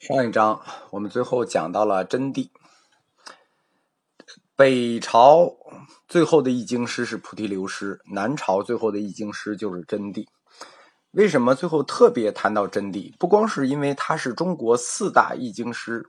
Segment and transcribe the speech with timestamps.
[0.00, 0.62] 上一章
[0.92, 2.48] 我们最后讲到了真谛，
[4.56, 5.58] 北朝
[6.08, 10.26] 最后的译经师是菩提流师，南朝最后的译经师就是真谛。
[11.10, 13.14] 为什么最后特别谈到真谛？
[13.18, 16.08] 不光是因为他是中国四大译经师，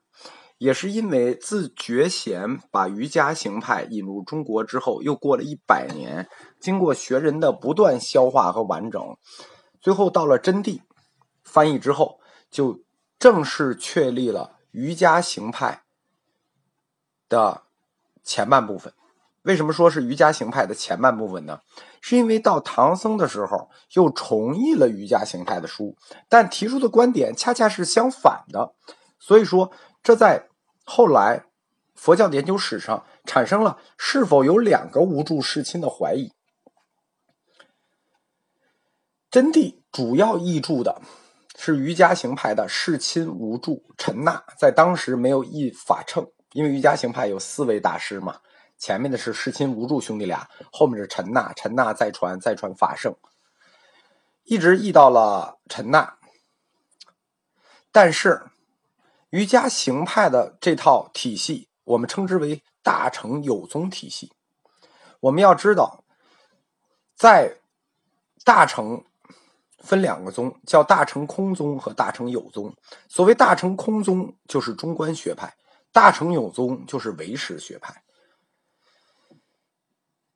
[0.58, 6.30] 也是因为自觉贤把瑜伽行派引入中国之后，又过了一百年，
[6.62, 9.18] 经过学人的不断消化和完整，
[9.82, 10.80] 最后到了真谛
[11.44, 12.80] 翻译之后，就。
[13.22, 15.84] 正式确立了瑜伽行派
[17.30, 17.62] 的
[18.24, 18.92] 前半部分。
[19.44, 21.60] 为什么说是瑜伽行派的前半部分呢？
[22.02, 25.96] 是因为到唐僧的时候又重译了瑜伽行派的书，
[26.28, 28.74] 但提出的观点恰恰是相反的。
[29.20, 30.48] 所以说，这在
[30.84, 31.46] 后来
[31.94, 36.34] 佛教的研究史上产生了是否有两个无著世亲的怀疑。
[39.30, 41.00] 真谛主要译著的。
[41.64, 48.42] 是瑜伽行派的世亲无著陈那，在当时没有译法称，因为瑜伽行派有四位大师嘛，
[48.80, 53.16] 前面的是世亲无著兄弟俩，后面是陈那，陈那再传再传法圣，
[54.46, 56.18] 一直译到了陈那。
[57.92, 58.42] 但是
[59.30, 64.32] 瑜伽行派的这套体系，我们称之为大乘有宗体系。
[65.20, 66.04] 我们要知道，
[67.16, 67.60] 在
[68.44, 69.06] 大乘。
[69.82, 72.74] 分两个宗，叫大乘空宗和大乘有宗。
[73.10, 75.50] 所谓大乘空宗，就是中观学派；
[75.92, 78.04] 大乘有宗，就是唯识学派。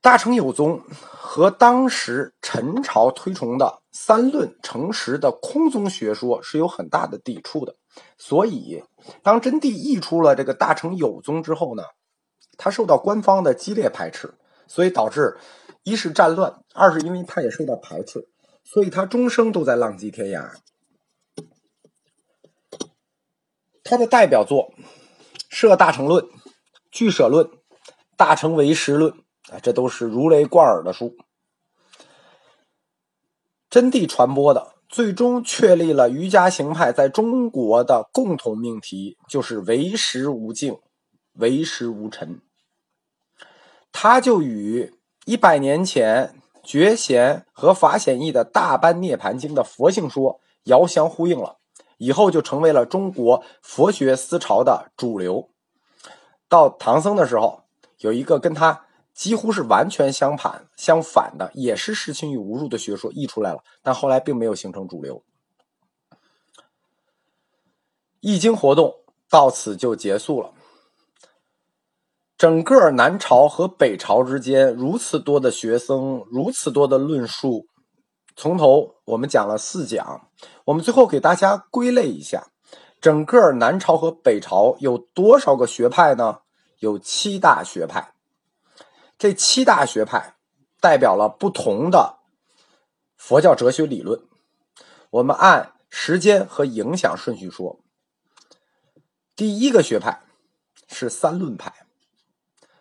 [0.02, 7.75] 大乘有宗和当时陈朝推崇的三论成实的空宗学说是有很大的抵触的。
[8.17, 8.83] 所以，
[9.23, 11.83] 当真谛译出了这个大乘有宗之后呢，
[12.57, 14.35] 他受到官方的激烈排斥，
[14.67, 15.37] 所以导致
[15.81, 18.27] 一是战乱，二是因为他也受到排斥。
[18.66, 20.52] 所以他终生都在浪迹天涯。
[23.83, 24.73] 他的代表作
[25.49, 26.25] 《摄大乘论》
[26.91, 27.45] 《俱舍论》
[28.17, 29.13] 《大乘唯识论》
[29.53, 31.15] 啊，这都是如雷贯耳的书。
[33.70, 40.80] 真谛传播的，最终确立了瑜伽行派在中国的共同命题，就是唯识无境，
[41.33, 42.42] 唯识无尘。
[43.92, 44.93] 他就与
[45.26, 46.42] 一百年前。
[46.65, 51.59] 觉贤和法显义的大般涅盘经的佛性说遥相呼应了，
[51.98, 55.49] 以后就成为了中国佛学思潮的主流。
[56.49, 57.64] 到唐僧的时候，
[57.99, 65.23] 有一个跟他几乎是完全相反、相反的，也是世亲与无入的学说译出来了，但后来并没有形成主流。
[68.20, 68.93] 译经活动
[69.30, 70.52] 到此就结束了。
[72.37, 77.67] 整个南朝和北朝之间如此多的学生，如此多的论述，
[78.35, 80.27] 从头我们讲了四讲，
[80.65, 82.47] 我们最后给大家归类一下，
[82.99, 86.39] 整个南朝和北朝有多少个学派呢？
[86.79, 88.13] 有七大学派，
[89.17, 90.35] 这七大学派
[90.81, 92.17] 代表了不同的
[93.15, 94.21] 佛教哲学理论。
[95.09, 97.79] 我们按时间和影响顺序说，
[99.37, 100.21] 第一个学派
[100.89, 101.84] 是三论派。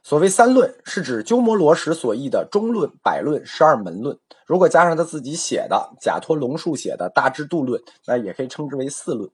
[0.04, 4.18] 所谓三论，是指鸠摩罗什所译的中论、百论、十二门论。
[4.44, 9.30] 如果加上他自己写的贾托龙树写的大智度论，那也可以称之为四论。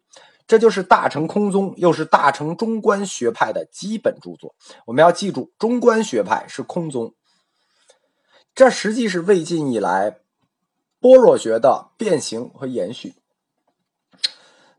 [0.46, 4.54] 这就是大乘空宗，又是大乘中观学派的基本著作。
[4.86, 7.14] 我们要记住，中观学派是空宗。
[8.54, 10.20] 这实际是魏晋以来
[11.00, 13.14] 般若学的变形和延续。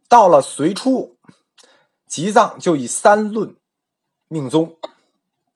[0.08, 1.18] 到了隋初，
[2.08, 3.58] 吉藏就以三论
[4.30, 4.78] 命宗。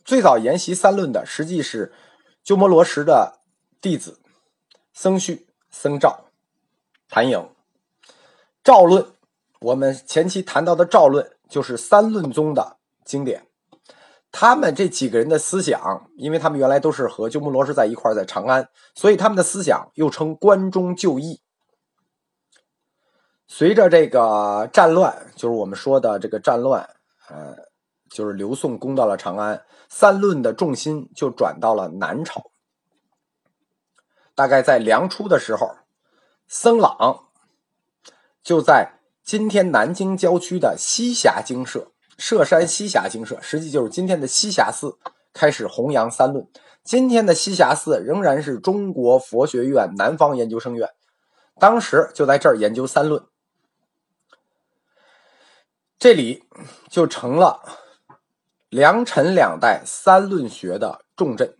[0.05, 1.91] 最早研习三论的，实际是
[2.43, 3.39] 鸠摩罗什的
[3.81, 4.19] 弟子
[4.93, 6.25] 僧绪、僧肇、
[7.09, 7.49] 谭颖。
[8.63, 9.03] 赵论，
[9.59, 13.47] 我们前期谈到的赵论，就是三论宗的经典。
[14.31, 21.41] 他们这几个人的思想，因为他们原来都是和鸠摩罗什在一块在长安，所以他们的思想又称关中旧义。
[23.47, 26.87] 随着这个战乱，就是我们说的这个战乱，
[27.27, 27.55] 呃。
[28.15, 32.49] 就是刘宋攻到了长安，三论的重心就转到了南朝。
[34.33, 35.75] 大概在梁初的时候，
[36.47, 37.25] 僧朗
[38.41, 44.97] 就在今天南京郊区的栖霞精舍（舍山栖霞精舍），实际就是今天的栖霞寺，
[45.33, 46.47] 开始弘扬三论。
[46.85, 50.89] 今天的栖霞寺仍然是中国佛学院南方研究生院，
[51.59, 53.25] 当时就在这儿研究三论，
[55.99, 56.45] 这里
[56.87, 57.81] 就成了。
[58.69, 61.55] 梁陈两代三论学的重镇。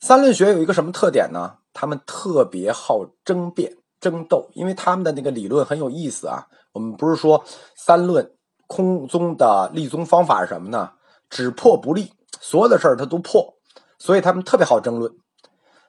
[0.00, 1.58] 三论学有一个什么特点呢？
[1.72, 6.46] 他们特别好争辩，争斗，因为他们的那个理论很有意思啊。
[6.72, 7.44] 我们不是说
[7.76, 8.32] 三论
[8.66, 10.92] 空宗的立宗方法是什么呢？
[11.30, 13.54] 只破不立，所有的事儿他都破，
[13.98, 15.12] 所以他们特别好争论。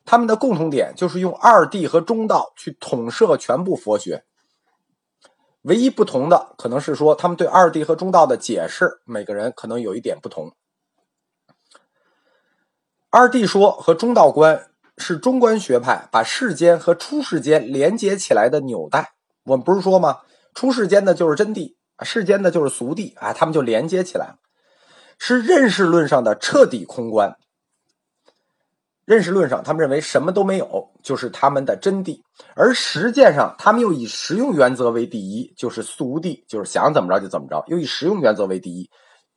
[0.06, 4.24] 他们的共同点就是用二谛和中道去统摄全部佛学。
[5.66, 10.56] 唯一不同的可能是说，他们对二谛和中道的解释，每个人可能有一点不同。
[13.10, 14.68] 二谛说和中道观
[14.98, 19.14] 是中观学派把世间和出世间连接起来的纽带。
[19.46, 20.20] 我们不是说吗？
[20.54, 24.36] 出世间的就是真谛，世间的就是俗谛啊，他们就连接起来了，
[25.18, 27.36] 是认识论上的彻底空观。
[29.06, 32.20] 认识论上，他们认为什么都没有，就是他们的真谛；
[32.56, 38.90] 而实践上，他们又以实用原则为第一，就是俗谛，就是想怎么着就怎么着，又以实用原则为第一，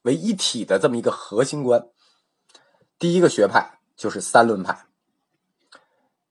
[0.04, 1.84] 为一体的这么一个核心观。
[2.98, 4.86] 第一个学派就是三论派，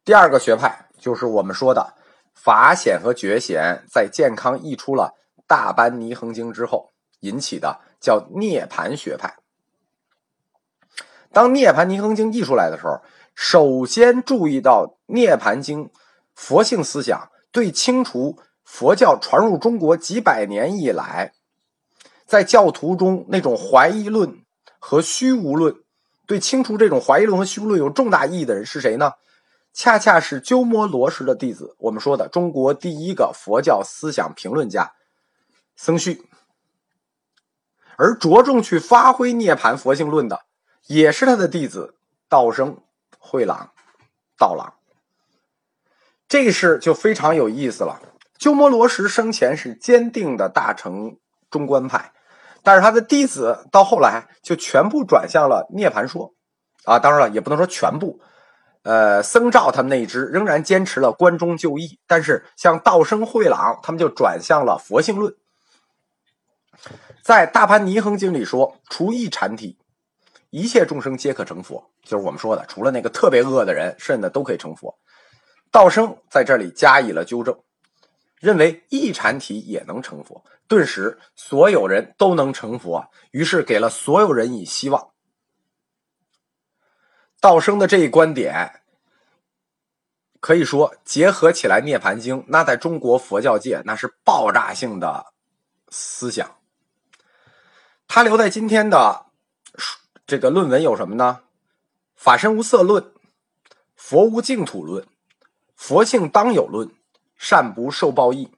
[0.04, 1.94] 第二个学派就是我们说的
[2.34, 5.13] 法显和觉显，在健康译出了
[5.45, 9.38] 《大般尼恒经》之后引起的，叫涅盘学派。
[11.31, 13.00] 当《涅盘尼恒经》译出来的时候。
[13.39, 15.86] 首先注意到《涅盘经》
[16.34, 21.34] 佛性思想对清除佛教传入中国几百年以来，
[22.25, 24.44] 在教徒中那种怀疑论
[24.80, 25.75] 和虚无论，
[26.25, 29.12] 对清除这种怀疑论和虚无论有重大意义的人是谁呢？
[29.72, 34.94] 恰恰是鸠摩罗什的弟子，我们说的中国第一个佛教思想评论家
[35.75, 36.28] 僧绪，
[37.98, 40.42] 而着重去发挥涅盘佛性论的，
[40.88, 41.94] 也是他的弟子
[42.28, 42.80] 道生。
[43.27, 43.71] 慧朗、
[44.38, 44.75] 道朗，
[46.29, 48.00] 这事就非常有意思了。
[48.38, 51.18] 鸠摩罗什生前是坚定的大乘
[51.50, 52.13] 中观派，
[52.63, 56.33] 但是他的弟子到后来就全部转向了涅盘说。
[56.85, 58.21] 啊，当然了，也不能说全部。
[58.83, 65.35] 呃，僧肇他们那一支仍然坚持了关中就义，但是像道生、慧朗他们就转向了佛性论。
[67.21, 69.77] 在《大盘尼恒经》里说，除异禅体。
[70.49, 74.97] 一切众生皆可成佛，就是我们说的，除了那个特别恶的人，剩下的都可以成佛。
[75.71, 77.59] 道生在这里加以了纠正，
[78.39, 85.09] 认为一禅体也能成佛，顿时所有人都能成佛，于是给了所有人以希望。
[87.41, 88.81] 道生的这一观点，
[90.39, 95.25] 可以说结合起来《涅盘经》，那在中国佛教界那是爆炸性的
[95.89, 96.55] 思想。
[98.07, 99.26] 他留在今天的。
[100.27, 101.39] 这个论文有什么呢？
[102.18, 103.13] 法身无色论、
[103.95, 105.07] 佛无净土论、
[105.74, 106.91] 佛性当有论、
[107.38, 108.51] 善不受报应。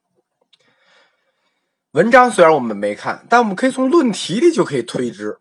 [1.92, 5.38] 文章虽然我们没看，但我们可以从论题里就可以推知，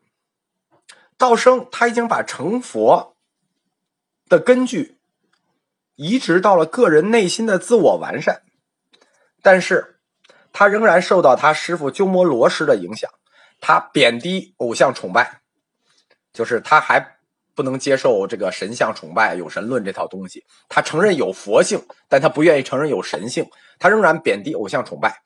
[1.17, 3.17] 道生他已经把成佛
[4.29, 4.99] 的根据
[5.95, 8.43] 移植到了个人内心的自我完善，
[9.41, 9.99] 但是
[10.53, 13.11] 他仍然受到他师傅鸠摩罗什的影响，
[13.61, 15.38] 他贬低偶像崇拜。
[16.33, 17.19] 就是他还
[17.55, 20.45] 不能接受这个神像崇拜、有神论这套东西。
[20.69, 23.49] 他承认有佛性，但他不愿意承认有神性。
[23.79, 25.23] 他仍然贬低偶像崇拜，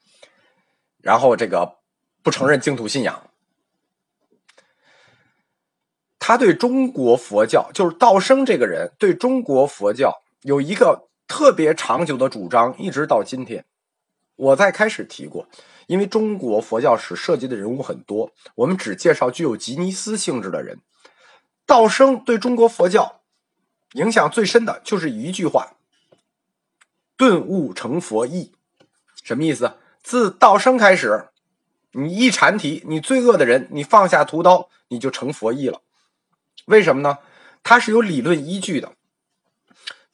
[1.00, 1.78] 然后这个
[2.22, 3.30] 不承认净土信仰。
[6.18, 13.64] 他对中国佛教，就是道生这个人对中国佛教有一个特别长久的主张，一直到今天。
[14.36, 15.46] 我在开始提过。
[15.88, 20.78] 因为中国佛教史涉及的人物很多，我们只介绍具有吉尼斯性质的人。
[21.72, 23.22] 道生对中国佛教
[23.94, 25.78] 影响最深的就是一句话
[27.16, 28.52] ：“顿悟成佛意。”
[29.24, 29.78] 什么意思？
[30.02, 31.30] 自道生开始，
[31.92, 35.80] 你一禅题，你罪恶的人，你放下屠刀，你就成佛意了。
[36.66, 37.16] 为什么呢？
[37.62, 38.92] 它是有理论依据的。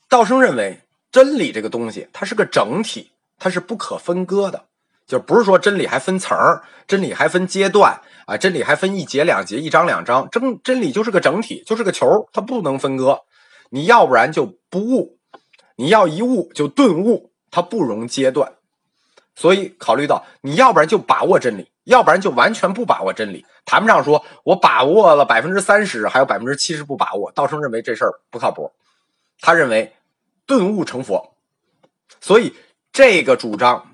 [0.08, 4.67] 道生认为，真理这个东西，它是个整体，它是不可分割的。
[5.08, 13.22] 就不是说真理还分层儿，真理还分阶段啊，真理还分一节两节、一章两章，真真理就是个整体，就是个球，它不能分割。
[13.70, 15.18] 你要不然就不悟，
[15.76, 18.52] 你要一悟就顿悟，它不容阶段。
[19.34, 27.32] 所以考虑到你要不然就把握真理，要不然就完全不把握真理，谈不上说我把握了百分之三十，还有百分之七十不把握。
[27.32, 28.70] 道生认为这事儿不靠谱，
[29.40, 29.94] 他认为
[30.44, 31.34] 顿悟成佛，
[32.20, 32.54] 所以
[32.92, 33.87] 这个主张。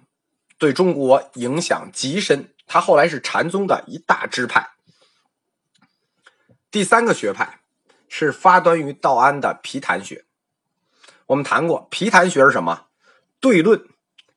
[0.59, 4.71] 对中国影响极深，他后来是禅宗的一大支派。
[6.71, 7.61] 第三个学派
[8.09, 10.25] 是发端于道安的毗昙学。
[11.27, 12.87] 我们谈过，毗昙学是什么？
[13.41, 13.87] 对论，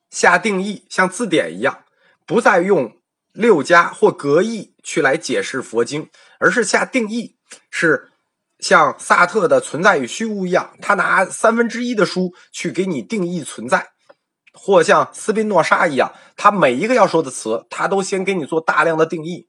[0.10, 1.84] 下定义，像字典一样，
[2.26, 2.98] 不再用
[3.32, 6.10] 六家或格义去来解释佛经，
[6.40, 7.38] 而是下定义，
[7.70, 8.12] 是
[8.60, 13.92] 像萨特的存在与虚无一样，他拿三分之一的书去给你定义存在。
[14.58, 19.48] 或像斯宾诺莎一样，他每一个要说的词，他都先给你做大量的定义。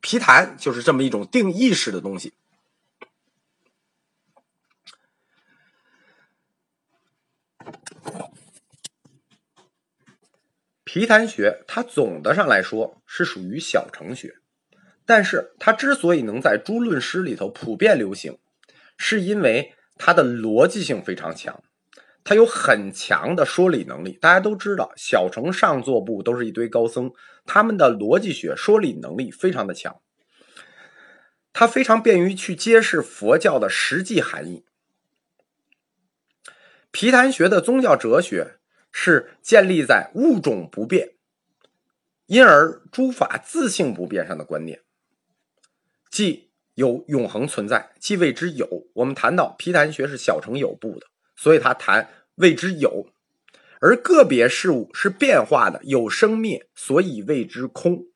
[0.00, 2.34] 皮谈就是这么一种定义式的东西。
[10.84, 14.36] 皮谈学它总的上来说是属于小程学，
[15.04, 18.38] 但是它之所以能在诸论师里头普遍流行，
[18.96, 21.62] 是因为它的逻辑性非常强。
[22.28, 27.12] 他有很强的说理能力，大家都知道，小乘上座部都是一堆高僧，
[27.44, 30.00] 他们的逻辑学说理能力非常的强，
[31.52, 34.64] 他非常便于去揭示佛教的实际含义。
[36.90, 38.56] 毗昙学的宗教哲学
[38.90, 41.14] 是建立在物种不变，
[42.26, 44.80] 因而诸法自性不变上的观念，
[46.10, 48.88] 即有永恒存在，即谓之有。
[48.94, 51.06] 我们谈到毗昙学是小乘有部的。
[51.36, 53.06] 所以他谈谓之有，
[53.80, 58.06] 而个别事物是变化的，有生灭，所以谓之空。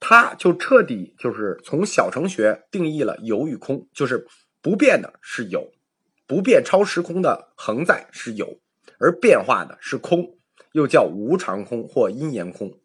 [0.00, 4.26] 他就彻底就是从小乘学定义了有与空，就是
[4.60, 5.72] 不变的是有，
[6.26, 8.60] 不变超时空的恒在是有，
[8.98, 10.36] 而变化的是空，
[10.72, 12.78] 又叫无常空或因缘空。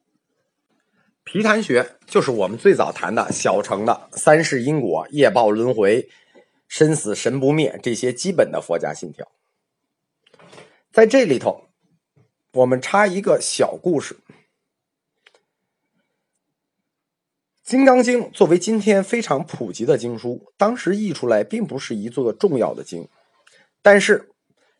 [1.24, 6.10] 皮昙学就是我们最早谈的小乘的三世因果、业报轮回。
[6.74, 9.32] 生死神不灭，这些基本的佛家信条，
[10.92, 11.66] 在这里头，
[12.54, 14.16] 我们插一个小故事。
[17.62, 23.08] 《金刚经》作为今天非常普及的经书，当时译出来并不是一座重要的经，
[23.84, 24.32] 但是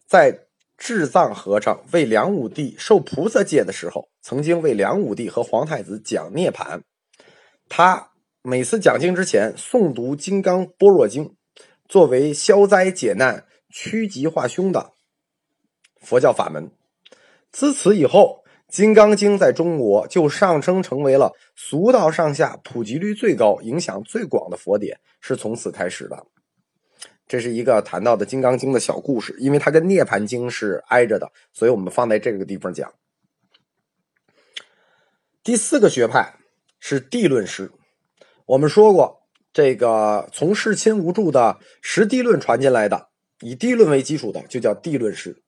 [0.08, 6.82] 在智藏和尚为梁武帝受菩萨戒的时候，曾经为梁武帝和皇太子讲涅槃。
[7.70, 11.26] 他每次讲经之前诵读《金刚般若经》。
[11.94, 14.94] 作为消灾解难、趋吉化凶的
[16.02, 16.72] 佛教法门，
[17.52, 26.26] 自此以后，《金刚经》在中国就上升成为了俗道上下普及率最高、影响最广的佛典，是从此开始的。
[27.28, 32.92] 这是一个谈到的《金刚经》的小故事，因为它跟《涅盘经》是挨着的，所以我们放在这个地方讲。
[35.44, 36.40] 第四个学派
[36.80, 37.72] 是地论师，
[38.48, 39.22] 我们说过。
[39.54, 43.10] 这个从世亲无著的实地论传进来的，
[43.42, 45.44] 以地论为基础的，就叫地论师。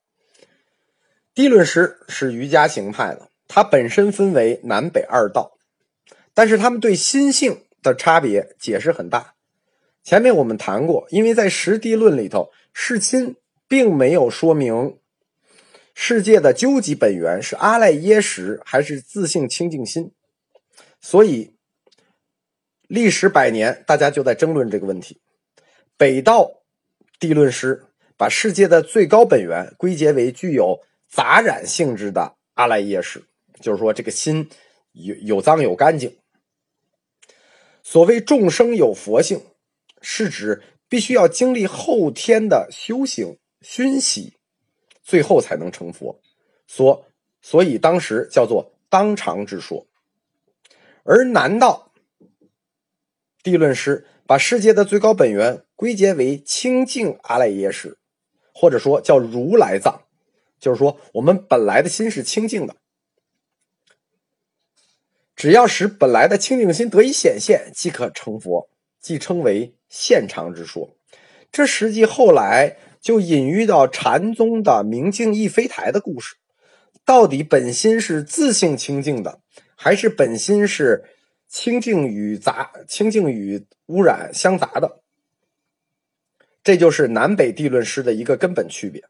[1.33, 5.57] 地论师是瑜伽行派的，它本身分为南北二道，
[6.35, 9.33] 但是他们对心性的差别解释很大。
[10.03, 13.35] 前面我们谈过，因为在实地论里头，世亲
[13.67, 14.99] 并没有说明
[15.95, 20.11] 世界的究极本源是阿赖耶识还是自性清净心，
[21.01, 21.54] 所以。
[22.87, 25.19] 历时百年，大家就在争论这个问题。
[25.97, 26.63] 北道
[27.19, 27.85] 地论师
[28.17, 33.23] 把世界的最高本源归结为具有杂染性质的阿赖耶识，
[33.61, 34.49] 就是说这个心
[34.91, 36.17] 有有脏有干净。
[37.81, 39.41] 所谓众生有佛性，
[40.01, 44.37] 是指必须要经历后天的修行熏习，
[45.01, 46.19] 最后才能成佛。
[46.67, 47.05] 所
[47.41, 49.87] 所以当时叫做当场之说，
[51.03, 51.84] 而南道。
[53.45, 57.99] 地论师把世界的最高本源归结为清净阿赖耶识，
[58.51, 60.01] 或者说叫如来藏，
[60.59, 62.75] 就是说我们本来的心是清净的，
[65.35, 68.67] 只要使本来的清净心得以显现，即可成佛，
[68.99, 70.95] 即称为现常之说。
[71.51, 76.33] 这实际后来就隐喻到禅宗的明镜亦非台的故事，
[77.05, 79.39] 到底本心是自性清净的，
[79.75, 81.03] 还是本心是？
[81.57, 84.99] 清净与杂、清净与污染相杂的，
[86.61, 89.05] 这就是南北地论师的一个根本区别。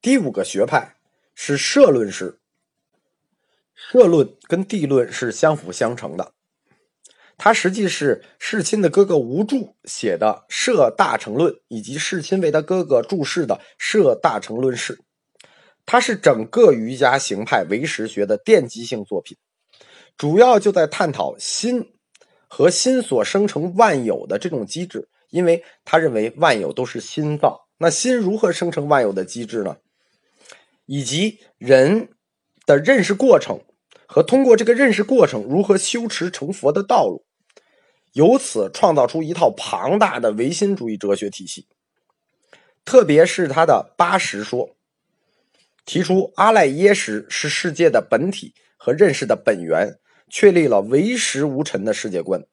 [0.00, 0.94] 第五个学派
[1.34, 2.38] 是社论师，
[3.74, 6.32] 社论跟地论是相辅相成的。
[7.36, 14.96] 他实际是世亲的哥哥吴著写的《摄大乘论》，以及世亲为他哥哥注释的《摄大乘论释》，
[15.84, 19.36] 它是整个瑜伽行派唯识学的奠基性作品。
[20.18, 21.92] 主要就在探讨心
[22.48, 29.76] 和心所生成万有的这种机制，因为他认为万有都是心造，那心如何生成万有的机制呢？
[30.86, 32.08] 以及人
[32.66, 33.60] 的认识过程
[34.06, 37.24] 和通过这个认识过程如何修持成佛的道路，
[38.14, 41.68] 由此创造出一套庞大的唯心主义哲学体系。
[42.84, 44.74] 特别是他的八识说，
[45.84, 50.00] 提出阿赖耶识是世界的本体和认识的本源。
[50.28, 52.44] 确立了唯识无尘的世界观，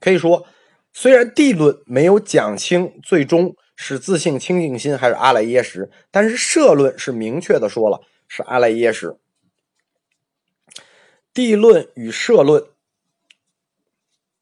[0.00, 0.46] 可以说，
[0.92, 9.16] 虽然地论没有讲清最终是自性清净心还是阿赖耶识，但是社论是明确的说了，是阿赖耶识。
[11.34, 12.62] 地论与社论，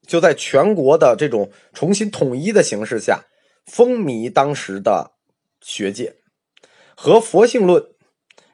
[0.05, 3.27] 就在全国的这种重新统一的形势下，
[3.65, 5.13] 风靡当时的
[5.61, 6.17] 学界，
[6.97, 7.87] 和佛性论、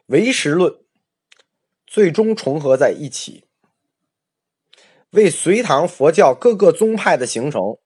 [0.09, 0.75] 唯识论
[1.87, 3.46] 最终重合在一起，
[5.11, 7.79] 为隋唐佛教各个宗派的形成，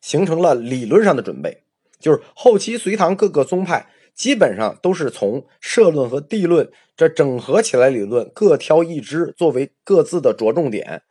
[0.00, 1.64] 形成了理论上的准备。
[1.98, 3.88] 就是后期隋唐各个宗派。
[4.14, 11.02] 基本上都是从社论和地论这整合起来理论，各挑一支作为各自的着重点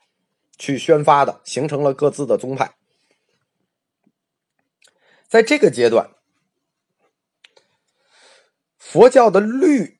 [0.55, 2.75] 去宣发的，形成了各自的宗派。
[5.27, 6.11] 在这个阶段，
[8.77, 9.97] 佛教的律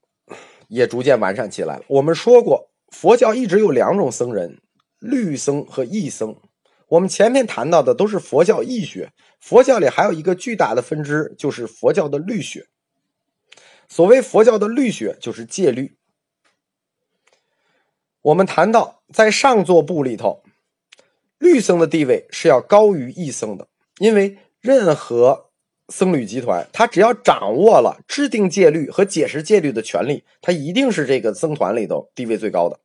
[0.68, 1.84] 也逐渐完善起来了。
[1.88, 4.62] 我们说过，佛教一直有两种僧人：
[5.02, 6.36] 律僧和义僧。
[6.88, 12.68] 我们前面谈到的都是佛教义学，佛教里还有一个巨大的分支，就是佛教的律学。
[13.90, 15.98] 所谓佛教的律学，就是戒律。
[18.22, 20.44] 我们谈到在上座部里头，
[21.40, 23.68] 律僧的地位是要高于义僧的，
[23.98, 25.50] 因为任何
[25.88, 32.80] 僧侣集团，他只要掌握了制定戒律和解释戒律的权利，他一定是这个僧团里头地位最高的。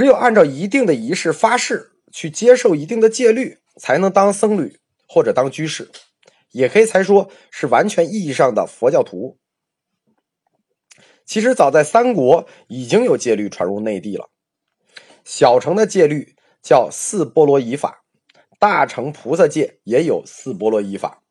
[0.00, 5.90] 只有按照一定的仪式发誓，去接受一定的戒律，才能当僧侣或者当居士。
[6.52, 9.36] 也可以才说是完全意义上的佛教徒。
[11.26, 14.30] 其实早在三国已经有戒律传入内地了。
[15.22, 18.02] 小乘的戒律叫四波罗夷法，
[18.58, 21.22] 大乘菩萨戒也有四波罗夷法。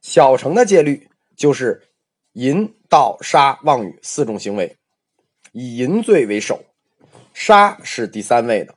[0.00, 1.80] 小乘的戒律就是
[2.32, 4.76] 淫、盗、杀、妄语四种行为，
[5.52, 6.64] 以淫罪为首，
[7.32, 8.74] 杀是第三位的，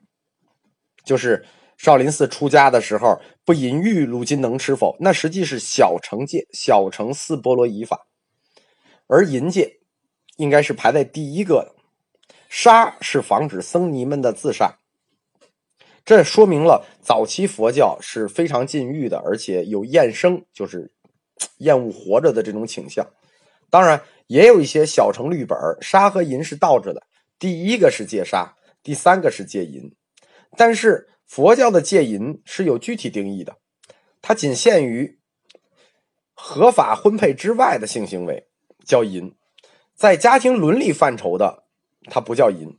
[1.03, 1.45] 就是。
[1.77, 4.95] 少林寺出家的时候不淫欲，如今能吃否？
[4.97, 8.07] 那实际是小乘戒，小乘四波罗夷法，
[9.07, 9.81] 而淫戒
[10.38, 11.75] 应该是排在第一个的。
[12.47, 14.77] 杀是防止僧尼们的自杀，
[16.05, 20.89] 这说明了早期佛教是非常禁欲的，而且有厌生，就是
[21.57, 23.05] 厌恶活着的这种倾向。
[23.70, 27.03] 当然，也有一些小乘律本，杀和淫是倒着的，
[27.39, 29.95] 第一个是戒杀，第三个是戒淫，
[30.57, 31.09] 但是。
[31.27, 33.57] 佛教的戒淫是有具体定义的，
[34.21, 35.19] 它仅限于
[36.35, 38.48] 合法婚配之外的性行为
[38.85, 39.35] 叫淫，
[39.95, 41.63] 在家庭伦理范畴的
[42.11, 42.77] 它不叫淫。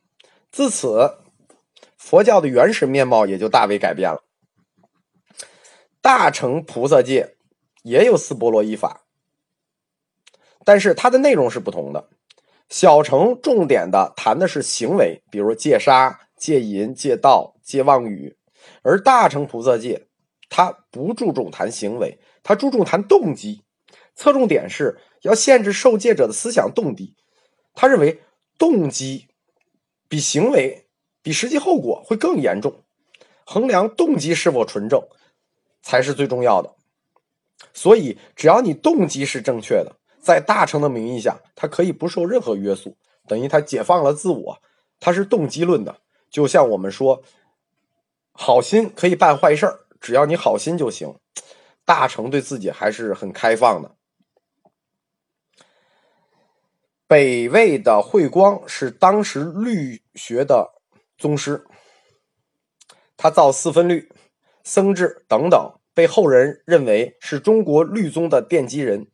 [0.53, 1.19] 自此，
[1.97, 4.23] 佛教的原始面貌也就大为改变了。
[6.01, 7.37] 大乘菩萨戒
[7.83, 9.07] 也有四波罗夷法，
[10.65, 12.09] 但是它的内容是不同的。
[12.69, 16.21] 小乘重点的谈的是行为，比如戒杀。
[16.37, 18.37] 戒淫、戒盗、戒妄语，
[18.83, 20.07] 而大乘菩萨戒，
[20.51, 23.63] 他不注重谈行为，他注重谈动机，
[24.15, 27.15] 侧重点是要限制受戒者的思想动机。
[27.75, 28.21] 他认为
[28.59, 29.29] 动机
[30.11, 30.87] 比行为、
[31.23, 32.85] 比实际后果会更严重，
[33.47, 35.01] 衡量动机是否纯正
[35.81, 36.75] 才是最重要的。
[37.73, 42.97] 所以，只要你动机是正确的，在大成的名义下，他可以不受任何约束，
[43.29, 44.61] 等于他解放了自我，
[44.99, 45.99] 他是动机论的。
[46.29, 47.23] 就像我们说，
[48.33, 51.15] 好心可以办坏事儿，只要你好心就行。
[51.85, 53.95] 大成对自己还是很开放的。
[57.07, 60.73] 北魏的慧光是当时律学的
[61.17, 61.65] 宗师，
[63.17, 64.11] 他造四分律、
[64.65, 69.07] 僧制等等，被后人认为是中国律宗的奠基人。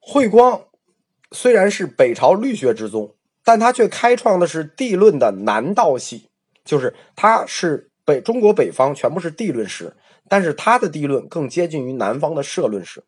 [0.00, 0.64] 慧光
[1.30, 3.14] 虽然是北朝律学之宗。
[3.42, 6.28] 但他却开创的是地论的南道系，
[6.62, 9.96] 就是他是北中国北方全部是地论史，
[10.28, 13.02] 但是他的地论更接近于南方的社论史。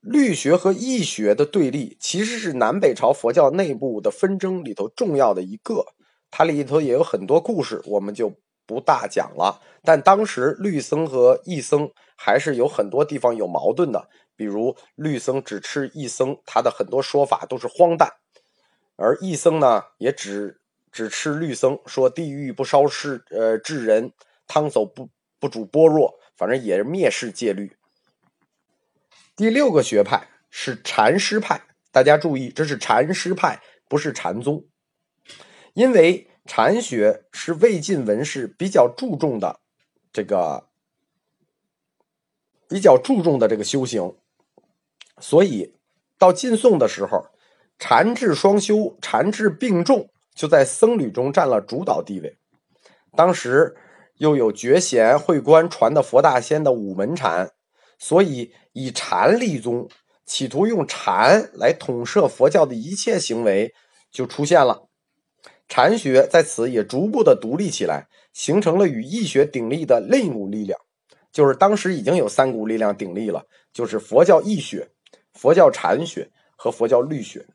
[0.00, 5.86] 律学和义学的对立，其实是南北朝佛教内部的纷争里头重要的一个，
[6.30, 8.32] 它里头也有很多故事，我们就
[8.66, 9.62] 不大讲了。
[9.82, 14.08] 但当时律僧和义僧还是有很多地方有矛盾的。
[14.38, 18.06] 比如律僧只吃义僧，他的很多说法都是荒诞；
[18.96, 20.60] 而义僧呢，也只
[20.92, 24.12] 只吃律僧，说地狱不烧世呃智人，
[24.46, 25.08] 汤走不
[25.40, 27.78] 不煮般若，反正也是蔑视戒律。
[29.34, 34.66] 第六个学派是禅师派，大家注意，这是禅师派，不是禅宗，
[35.72, 39.60] 因为禅学是魏晋文士比较注重的
[40.12, 40.68] 这个
[42.68, 44.14] 比较注重的这个修行。
[45.20, 45.74] 所以，
[46.18, 47.26] 到晋宋的时候，
[47.78, 52.38] 禅智双修、禅智并重，就在僧侣中占了主导地位。
[53.16, 53.76] 当时
[54.18, 57.52] 又有觉贤慧观传的佛大仙的五门禅，
[57.98, 59.88] 所以以禅立宗，
[60.24, 63.74] 企图用禅来统摄佛教的一切行为
[64.10, 64.85] 就出现了。
[65.68, 70.78] 禅学在此也逐步的独立起来，形成了与易学鼎立的另一股力量，
[71.32, 74.90] 就是当时已经有三股力量鼎立了，就是佛教易学、
[75.32, 77.46] 佛教禅学和佛教律学。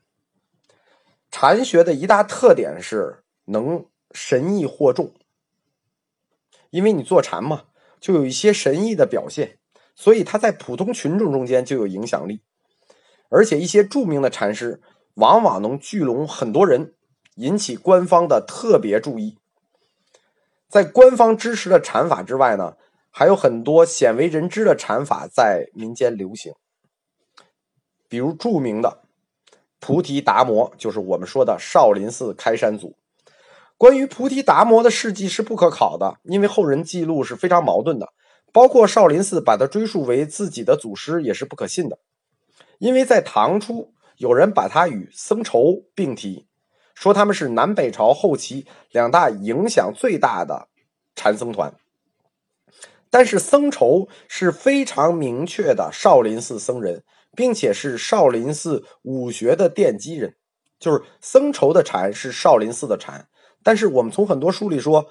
[1.30, 5.14] 禅学的一大特点是能神意惑众，
[6.68, 7.64] 因为你坐禅嘛，
[7.98, 9.58] 就有一些神意的表现，
[9.96, 12.42] 所以他在普通群众中间就有影响力，
[13.30, 14.82] 而且一些著名的禅师
[15.14, 16.92] 往往能聚拢很多人。
[17.36, 19.38] 引起官方的特别注意。
[20.68, 22.76] 在官方支持的禅法之外呢，
[23.10, 26.54] 还有很多鲜为人知的禅法在民间流行。
[28.08, 29.02] 比如著名的
[29.80, 32.96] 菩提达摩，就是我们说的少林寺开山祖。
[33.76, 38.12] 关于菩提达摩的事迹是不可考的，因为后人记录是非常矛盾的。
[38.52, 41.98] 包括少林寺把他追溯为自己的祖师也是不可信的，
[42.78, 46.46] 因为在唐初有人把他与僧稠并提。
[46.94, 50.68] 说他们是南北朝后期两大影响最大的
[51.14, 51.74] 禅僧团，
[53.10, 57.02] 但是僧稠是非常明确的少林寺僧人，
[57.36, 60.34] 并且是少林寺武学的奠基人，
[60.78, 63.28] 就是僧稠的禅是少林寺的禅，
[63.62, 65.06] 但是我们从很多书里说，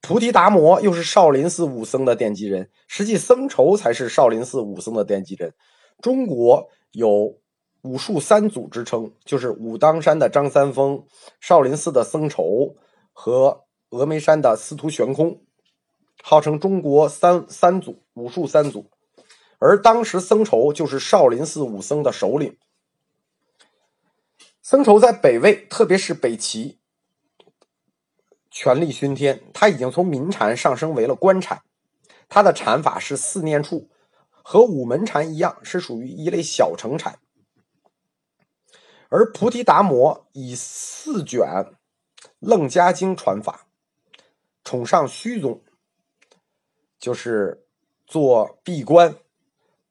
[0.00, 5.54] 菩提达摩又是少林寺武僧的奠基人，实际僧稠才是少林寺武僧的奠基人。
[6.00, 7.41] 中国有。
[7.82, 11.04] 武术三祖之称，就是武当山的张三丰、
[11.40, 12.76] 少林寺的僧稠
[13.12, 15.42] 和峨眉山的司徒悬空，
[16.22, 18.88] 号称中国三三祖武术三祖。
[19.58, 22.56] 而当时僧稠就是少林寺武僧的首领。
[24.60, 26.78] 僧稠在北魏，特别是北齐，
[28.50, 29.42] 权力熏天。
[29.52, 31.62] 他已经从民禅上升为了官禅，
[32.28, 33.90] 他的禅法是四念处，
[34.30, 37.18] 和五门禅一样，是属于一类小乘禅。
[39.12, 41.42] 而菩提达摩以四卷
[42.38, 43.66] 《楞伽经》传法，
[44.64, 45.60] 崇尚虚宗，
[46.98, 47.66] 就是
[48.06, 49.14] 做闭关。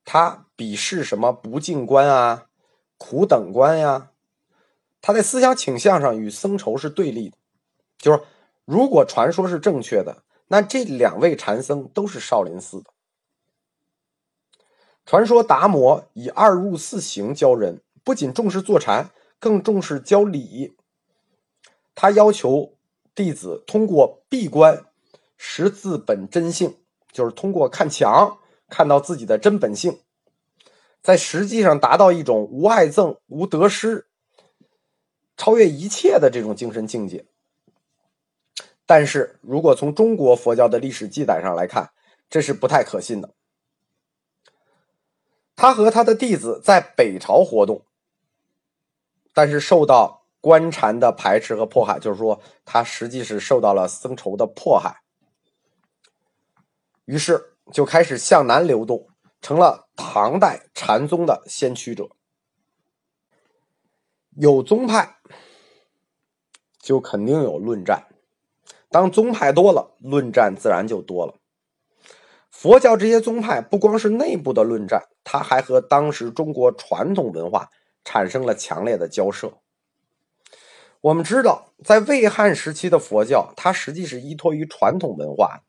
[0.04, 2.48] 他鄙视什么不净观啊、
[2.98, 4.10] 苦等观呀？
[5.02, 7.38] 他在思想倾向上与僧稠是对立的。
[8.00, 8.24] 就是
[8.66, 12.90] 如果传说是正确的，那这两位禅僧都是少林寺的。
[15.06, 17.84] 传说达摩以二入四行教人。
[18.04, 20.76] 不仅重视坐禅，更重视教理。
[21.94, 22.78] 他要求
[23.14, 24.86] 弟子通过闭关
[25.38, 26.78] 识自本真性，
[27.12, 30.00] 就是通过看墙看到自己的真本性，
[31.02, 34.08] 在实际上达到一种无爱憎、无得失、
[35.36, 37.26] 超越一切的这种精神境界。
[38.86, 41.92] 但是如果从中国佛教的历史记载上来看，
[42.30, 43.34] 这是不太可信的。
[45.56, 47.86] 他和他的弟子在北朝活动。
[49.34, 55.02] 但是受到官禅的排斥和迫害，就是说他实际是受到了僧稠的迫害，
[57.06, 59.08] 于是就开始向南流动，
[59.42, 62.10] 成了唐代禅宗的先驱者。
[64.32, 65.18] 有宗派，
[66.80, 68.08] 就肯定有论战，
[68.90, 71.36] 当宗派多了，论战自然就多了。
[72.50, 77.70] 佛教这些宗派不光是内部的论战，它还和当时中国传统文化。
[78.04, 79.60] 产生了强烈的交涉。
[81.02, 85.64] 我们知道，在魏汉时期的佛教，它实际是依托于传统文化，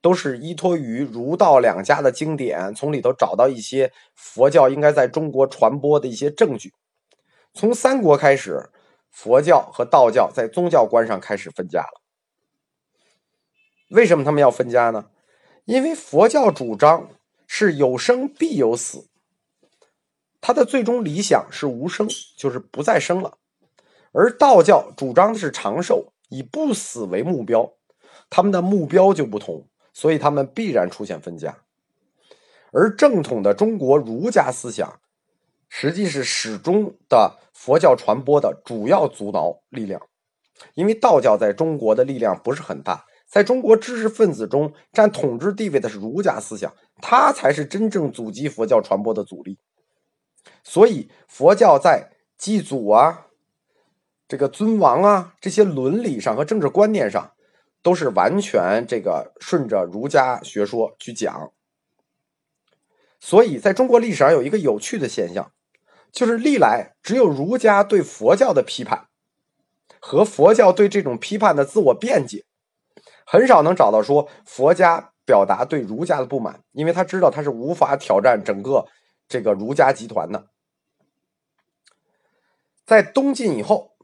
[0.00, 6.72] 都是依托于儒道两家的经典，从里头找到一些佛教应该在中国传播的一些证据。
[7.52, 8.70] 从三国开始，
[9.10, 12.00] 佛教和道教在宗教观上开始分家了。
[13.90, 15.10] 为什么他们要分家呢？
[15.66, 17.10] 因为佛教主张
[17.46, 19.09] 是有生必有死。
[20.40, 23.32] 他的最终理想是无生，就是不再生了；
[24.12, 27.74] 而道教主张的是长寿，以不死为目标，
[28.30, 31.58] 他们的目标就不同，所以他们必然出现分家。
[32.72, 35.00] 而正统的中国儒家思想，
[35.68, 40.00] 实际是始终的佛教传播的主要阻挠力量，
[40.74, 46.72] 因为道教在中国的力量不是很大，在中国知识分子中占统治地位的是儒家思想，
[47.02, 49.58] 它才是真正阻击佛教传播的阻力。
[50.62, 53.26] 所以，佛教在祭祖啊、
[54.28, 57.32] 这个尊王啊这些伦理上和政治观念上，
[57.82, 61.52] 都是完全这个顺着儒家学说去讲。
[63.18, 65.52] 所以，在中国历史上有一个有趣的现象，
[66.12, 69.08] 就是历来只有儒家对佛教的批判
[69.98, 72.44] 和佛教对这种批判的自我辩解，
[73.26, 78.86] 很少能找到说佛家表达对儒家的不满，因为他知道他是无法挑战整个。
[79.30, 80.48] 这个儒家集团的，
[82.84, 83.96] 在东晋以后，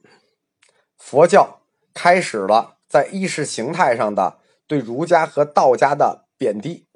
[0.96, 1.62] 佛教
[1.92, 6.86] 开始了在意识形态上的对儒家和道家的贬低。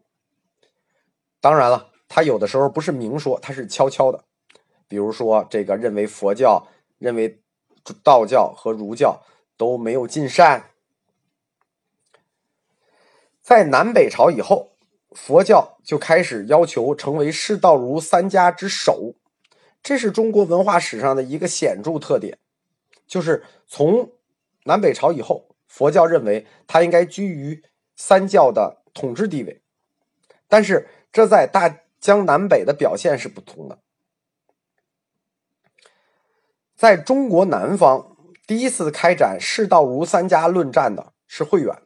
[1.41, 4.25] 当然了，他有的时候不是明说，他是悄悄的。
[4.87, 7.43] 比如说，这个认为佛教、认为
[8.05, 9.25] 道教和儒教
[9.57, 10.71] 都没有尽善。
[13.43, 14.77] 在南北朝以后，
[15.11, 19.15] 佛教就开始要求成为释道儒三家之首，
[19.83, 22.39] 这是中国文化史上的一个显著特点。
[23.07, 24.13] 就是从
[24.65, 27.63] 南北朝以后，佛教认为它应该居于
[27.97, 29.61] 三教的统治地位，
[30.47, 33.79] 但是这在大江南北的表现是不同的。
[36.77, 41.77] 在中国南方，第一次开展释道儒三家论战的是慧远。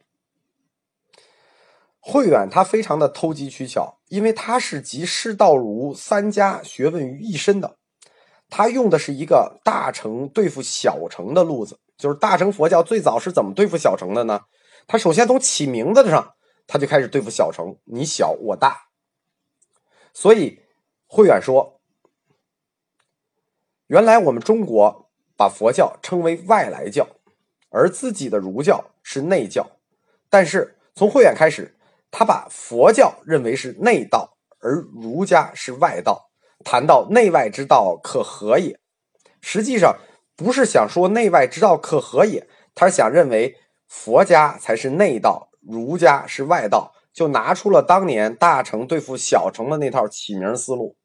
[2.06, 7.78] 慧远他非常的投机取巧，因为他是集释道儒三家学问于一身的。
[8.50, 14.42] 他用的是一个大乘对付小乘的路子，就是大乘佛教最早是怎么对付小乘的呢？
[14.86, 16.34] 他首先从起名字上，
[16.66, 18.82] 他就开始对付小乘，你小我大。
[20.12, 20.60] 所以
[21.06, 21.80] 慧远说
[23.88, 27.08] ：“原来我们中国把佛教称为外来教，
[27.70, 29.78] 而自己的儒教是内教。
[30.28, 31.73] 但是从慧远开始。”
[32.16, 36.30] 他把佛教认为是内道，而儒家是外道。
[36.64, 38.78] 谈到内外之道可合也，
[39.40, 39.98] 实际上
[40.36, 43.56] 不是想说内外之道可合也，他是想认为
[43.88, 50.96] 佛家才是内道，儒家是外道，就拿出了当年大成对付小成的那套起名思路。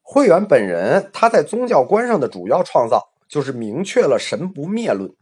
[0.00, 5.12] 慧远本人他在宗教观上的主要创造，就是明确了神不灭论。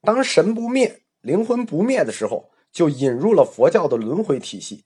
[0.00, 1.03] 当神不灭。
[1.24, 4.84] 灵魂不灭的时候，就引入了佛教的轮回体系。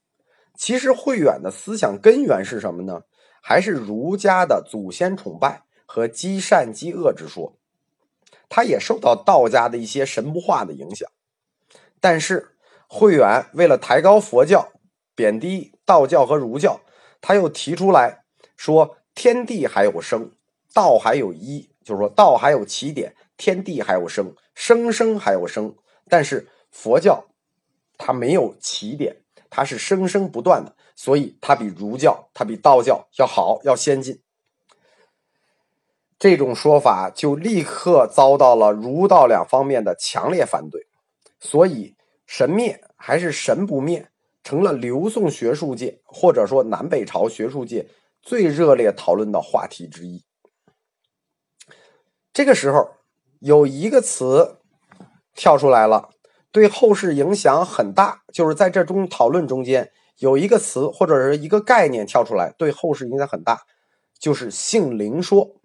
[0.57, 3.01] 其实慧远的思想根源是什么呢？
[3.41, 7.57] 还是儒家的祖先崇拜和积善积恶之说。
[8.47, 11.09] 他也受到道家的一些神不化的影响。
[11.99, 12.55] 但是
[12.87, 14.69] 慧远为了抬高佛教，
[15.13, 16.79] 贬低道教和儒教，
[17.19, 18.23] 他又提出来
[18.55, 20.31] 说：天地还有生，
[20.73, 25.75] 道还有一，就是说道还有起点，天地还有生，生生还有生。
[26.09, 27.25] 但是佛教
[27.97, 29.17] 它没有起点，
[29.49, 34.21] 它是生生不断的，所以它比儒教、它比道教要好，要先进。
[36.17, 40.87] 这种说法就立刻遭到了儒道两方面的强烈反对，
[41.39, 41.95] 所以
[42.25, 44.09] 神灭还是神不灭，
[44.43, 47.87] 成了刘宋学术界或者说南北朝学术界
[48.21, 50.23] 最热烈讨论的话题之一。
[52.33, 52.95] 这个时候
[53.39, 54.58] 有一个词。
[55.39, 56.09] 跳出来了，
[56.51, 58.23] 对后世影响很大。
[58.33, 63.61] 就是在这中讨论中间有一个词或者是一个概念跳出来，对后世影响很大，
[64.19, 65.55] 就是性灵说。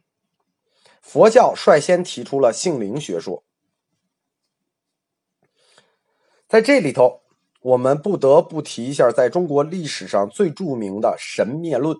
[1.02, 3.42] 佛教率先提出了性灵学说。
[6.46, 7.22] 在这里头，
[7.60, 11.98] 我们不得不提一下，在中国历史上最著名的神灭论。